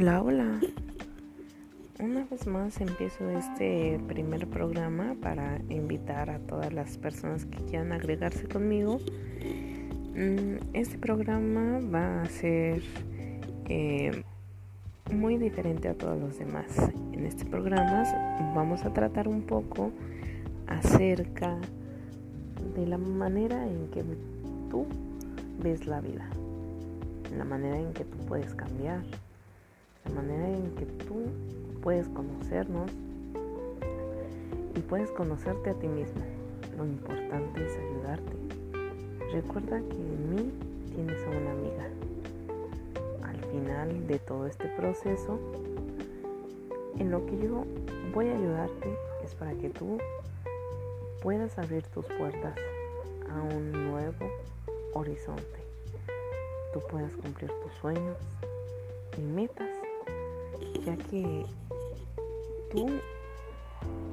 [0.00, 0.60] Hola, hola.
[1.98, 7.90] Una vez más empiezo este primer programa para invitar a todas las personas que quieran
[7.90, 9.00] agregarse conmigo.
[10.14, 12.80] Mm, este programa va a ser
[13.68, 14.22] eh,
[15.12, 16.78] muy diferente a todos los demás.
[17.12, 18.04] En este programa
[18.54, 19.90] vamos a tratar un poco
[20.68, 21.58] acerca
[22.76, 24.04] de la manera en que
[24.70, 24.86] tú
[25.60, 26.30] ves la vida,
[27.36, 29.02] la manera en que tú puedes cambiar
[30.04, 31.26] la manera en que tú
[31.82, 32.90] puedes conocernos
[34.74, 36.22] y puedes conocerte a ti mismo.
[36.76, 38.32] Lo importante es ayudarte.
[39.32, 40.52] Recuerda que en mí
[40.94, 41.88] tienes a una amiga.
[43.22, 45.38] Al final de todo este proceso,
[46.98, 47.64] en lo que yo
[48.14, 49.98] voy a ayudarte es para que tú
[51.22, 52.54] puedas abrir tus puertas
[53.30, 54.30] a un nuevo
[54.94, 55.58] horizonte.
[56.72, 58.16] Tú puedas cumplir tus sueños
[59.16, 59.68] y metas
[60.84, 61.44] ya que
[62.70, 62.88] tú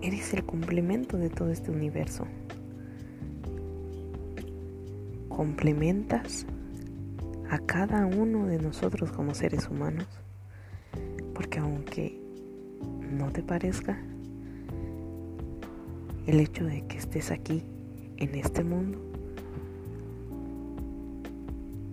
[0.02, 2.26] eres el complemento de todo este universo.
[5.30, 6.46] Complementas
[7.50, 10.08] a cada uno de nosotros como seres humanos,
[11.34, 12.20] porque aunque
[13.12, 14.02] no te parezca,
[16.28, 17.64] el hecho de que estés aquí
[18.18, 19.00] en este mundo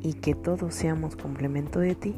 [0.01, 2.15] y que todos seamos complemento de ti,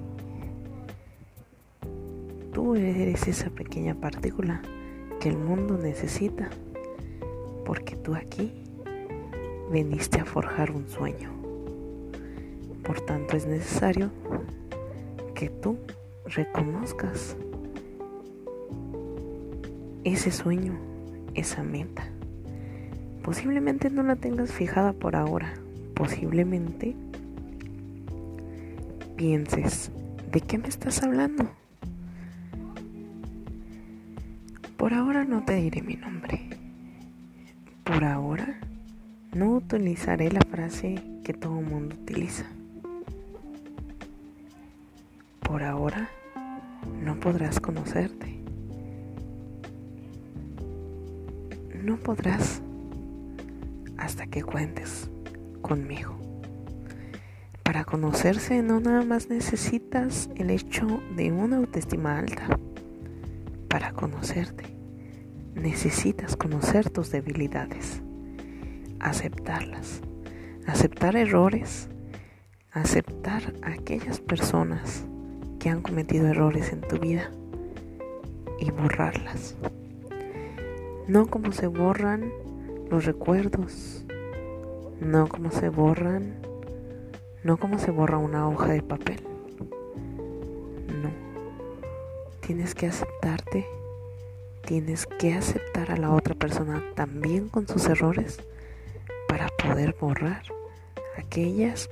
[2.54, 4.62] Tú eres esa pequeña partícula
[5.18, 6.50] que el mundo necesita,
[7.64, 8.52] porque tú aquí
[9.72, 11.30] veniste a forjar un sueño.
[12.84, 14.12] Por tanto es necesario
[15.34, 15.78] que tú
[16.26, 17.36] reconozcas
[20.04, 20.78] ese sueño,
[21.34, 22.06] esa meta.
[23.24, 25.54] Posiblemente no la tengas fijada por ahora,
[25.94, 26.94] posiblemente
[29.16, 29.90] pienses,
[30.30, 31.48] ¿de qué me estás hablando?
[34.84, 36.46] Por ahora no te diré mi nombre.
[37.84, 38.60] Por ahora
[39.32, 42.44] no utilizaré la frase que todo el mundo utiliza.
[45.40, 46.10] Por ahora
[47.02, 48.36] no podrás conocerte.
[51.82, 52.60] No podrás
[53.96, 55.08] hasta que cuentes
[55.62, 56.14] conmigo.
[57.62, 62.58] Para conocerse no nada más necesitas el hecho de una autoestima alta.
[63.70, 64.73] Para conocerte
[65.54, 68.02] necesitas conocer tus debilidades,
[69.00, 70.00] aceptarlas,
[70.66, 71.88] aceptar errores,
[72.72, 75.06] aceptar a aquellas personas
[75.58, 77.30] que han cometido errores en tu vida
[78.58, 79.56] y borrarlas.
[81.06, 82.32] No como se borran
[82.90, 84.04] los recuerdos,
[85.00, 86.34] no como se borran,
[87.42, 89.22] no como se borra una hoja de papel.
[91.02, 91.10] No,
[92.40, 93.66] tienes que aceptarte
[94.64, 98.38] tienes que aceptar a la otra persona también con sus errores
[99.28, 100.42] para poder borrar
[101.18, 101.90] aquellas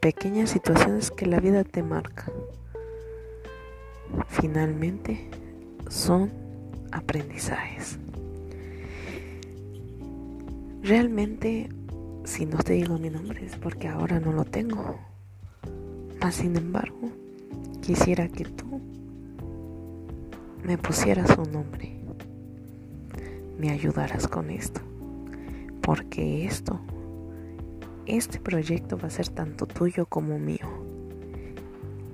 [0.00, 2.30] pequeñas situaciones que la vida te marca.
[4.28, 5.28] Finalmente,
[5.88, 6.30] son
[6.92, 7.98] aprendizajes.
[10.82, 11.68] Realmente,
[12.24, 14.98] si no te digo mi nombre es porque ahora no lo tengo.
[16.20, 17.10] Mas, sin embargo,
[17.80, 18.80] quisiera que tú
[20.64, 21.99] me pusieras un nombre
[23.60, 24.80] me ayudarás con esto.
[25.82, 26.80] Porque esto,
[28.06, 30.66] este proyecto va a ser tanto tuyo como mío.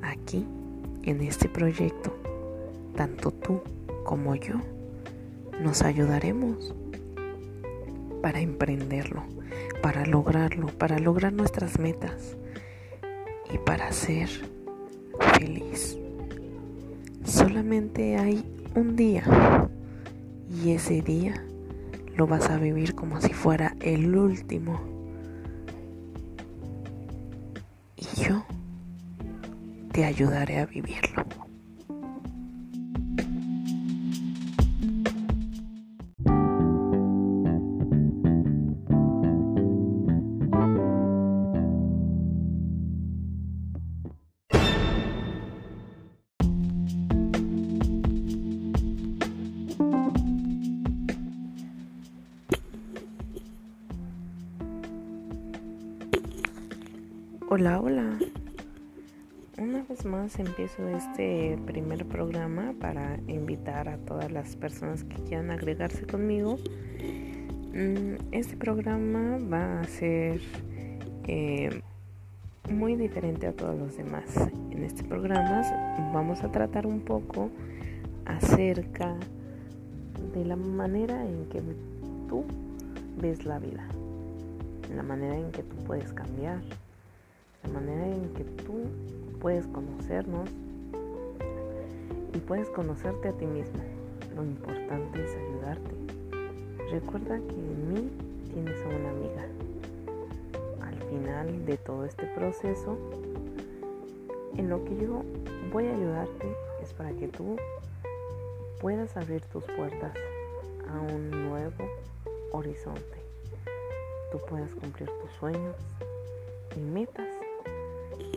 [0.03, 0.45] Aquí,
[1.05, 2.13] en este proyecto,
[2.97, 3.61] tanto tú
[4.05, 4.57] como yo,
[5.63, 6.75] nos ayudaremos
[8.23, 9.23] para emprenderlo,
[9.83, 12.37] para lograrlo, para lograr nuestras metas
[13.55, 14.29] y para ser
[15.39, 15.97] feliz.
[17.25, 19.69] Solamente hay un día
[20.51, 21.45] y ese día
[22.17, 24.81] lo vas a vivir como si fuera el último.
[27.97, 28.45] Y yo
[29.93, 31.26] te ayudaré a vivirlo.
[57.59, 58.19] Hola, hola.
[59.57, 65.51] Una vez más empiezo este primer programa para invitar a todas las personas que quieran
[65.51, 66.59] agregarse conmigo.
[67.73, 70.43] Mm, este programa va a ser
[71.29, 71.81] eh,
[72.69, 74.37] muy diferente a todos los demás.
[74.71, 75.63] En este programa
[76.13, 77.49] vamos a tratar un poco
[78.27, 79.17] acerca
[80.35, 81.63] de la manera en que
[82.29, 82.45] tú
[83.19, 83.89] ves la vida,
[84.95, 86.61] la manera en que tú puedes cambiar,
[87.67, 88.85] la manera en que tú
[89.41, 90.49] puedes conocernos
[92.33, 93.81] y puedes conocerte a ti mismo.
[94.35, 95.91] Lo importante es ayudarte.
[96.91, 98.11] Recuerda que en mí
[98.53, 99.47] tienes a una amiga.
[100.83, 102.99] Al final de todo este proceso,
[104.57, 105.23] en lo que yo
[105.73, 107.57] voy a ayudarte es para que tú
[108.81, 110.15] puedas abrir tus puertas
[110.89, 111.85] a un nuevo
[112.53, 113.19] horizonte.
[114.31, 115.77] Tú puedas cumplir tus sueños
[116.77, 117.29] y metas,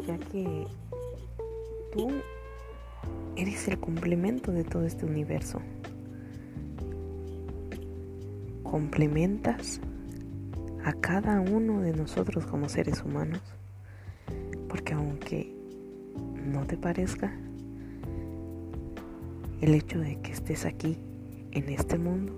[0.05, 0.67] ya que
[1.91, 2.09] tú
[3.35, 5.61] eres el complemento de todo este universo.
[8.63, 9.79] Complementas
[10.83, 13.41] a cada uno de nosotros como seres humanos,
[14.67, 15.55] porque aunque
[16.45, 17.33] no te parezca,
[19.61, 20.97] el hecho de que estés aquí
[21.51, 22.33] en este mundo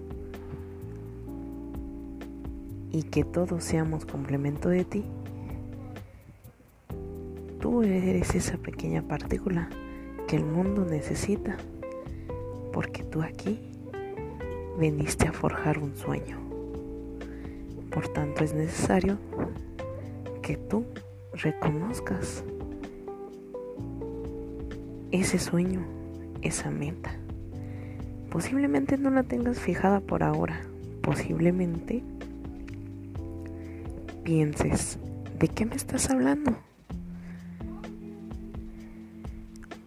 [2.91, 5.03] y que todos seamos complemento de ti,
[7.61, 9.69] tú eres esa pequeña partícula
[10.27, 11.57] que el mundo necesita,
[12.73, 13.59] porque tú aquí
[14.79, 16.39] veniste a forjar un sueño.
[17.91, 19.19] Por tanto es necesario
[20.41, 20.85] que tú
[21.33, 22.43] reconozcas
[25.11, 25.85] ese sueño
[26.41, 27.11] esa meta.
[28.31, 30.61] Posiblemente no la tengas fijada por ahora.
[31.01, 32.01] Posiblemente
[34.23, 34.97] pienses,
[35.37, 36.55] ¿de qué me estás hablando?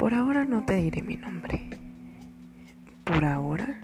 [0.04, 1.66] Por ahora no te diré mi nombre.
[3.04, 3.80] Por ahora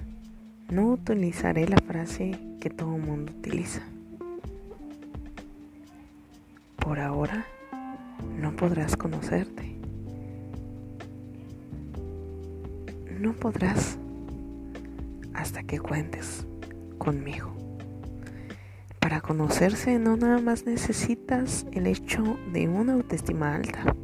[0.69, 3.81] no utilizaré la frase que todo el mundo utiliza.
[6.77, 7.47] Por ahora
[8.39, 9.81] no podrás conocerte.
[13.19, 13.97] no podrás
[15.33, 16.47] hasta que cuentes
[16.99, 17.55] conmigo.
[18.99, 23.97] Para conocerse no nada más necesitas el hecho de una autoestima alta.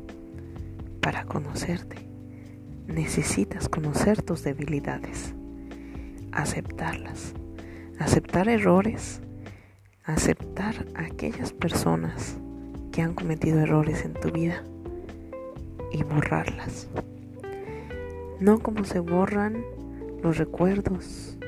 [1.03, 2.06] Para conocerte
[2.97, 5.35] necesitas conocer tus debilidades,
[6.33, 7.35] aceptarlas,
[8.01, 9.21] aceptar errores,
[10.05, 12.37] aceptar a aquellas personas
[12.91, 14.65] que han cometido errores en tu vida
[15.93, 16.89] y borrarlas
[18.41, 19.65] no como se borran
[20.23, 21.39] los recuerdos,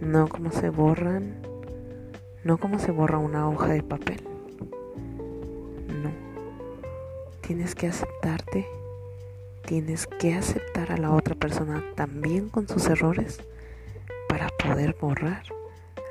[0.00, 1.36] no como se borran,
[2.44, 4.22] no como se borra una hoja de papel.
[5.88, 6.10] No,
[7.40, 8.66] tienes que aceptarte,
[9.66, 13.38] tienes que aceptar a la otra persona también con sus errores
[14.28, 15.42] para poder borrar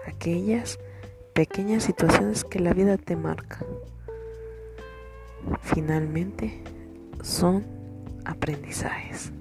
[0.07, 0.79] aquellas
[1.33, 3.65] pequeñas situaciones que la vida te marca.
[5.61, 6.61] Finalmente,
[7.21, 7.65] son
[8.25, 9.31] aprendizajes.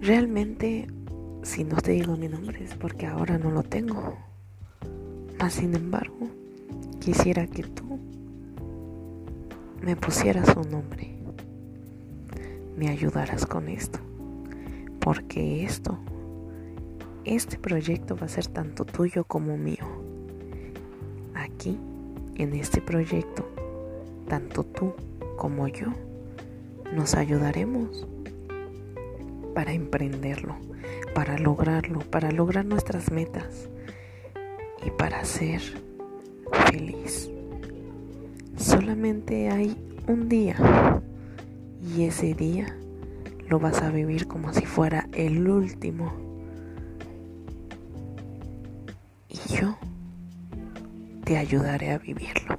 [0.00, 0.86] Realmente,
[1.42, 4.16] si no te digo mi nombre es porque ahora no lo tengo.
[5.38, 6.28] Mas, sin embargo,
[7.00, 7.98] quisiera que tú
[9.82, 11.17] me pusieras un nombre,
[12.78, 13.98] me ayudaras con esto,
[15.00, 15.98] porque esto,
[17.24, 19.84] este proyecto va a ser tanto tuyo como mío.
[21.34, 21.76] Aquí,
[22.36, 23.44] en este proyecto,
[24.28, 24.94] tanto tú
[25.36, 25.88] como yo,
[26.94, 28.06] nos ayudaremos
[29.56, 30.54] para emprenderlo,
[31.16, 33.68] para lograrlo, para lograr nuestras metas
[34.86, 35.60] y para ser
[36.70, 37.28] feliz.
[38.56, 41.02] Solamente hay un día
[41.82, 42.76] y ese día
[43.48, 46.12] lo vas a vivir como si fuera el último.
[49.28, 49.76] Y yo
[51.24, 52.57] te ayudaré a vivirlo.